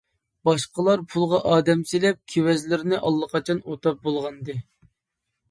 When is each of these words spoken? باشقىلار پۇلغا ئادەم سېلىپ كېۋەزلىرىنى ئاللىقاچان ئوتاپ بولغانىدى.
باشقىلار 0.47 1.03
پۇلغا 1.11 1.39
ئادەم 1.49 1.83
سېلىپ 1.91 2.17
كېۋەزلىرىنى 2.33 3.01
ئاللىقاچان 3.03 3.61
ئوتاپ 3.69 4.03
بولغانىدى. 4.09 4.59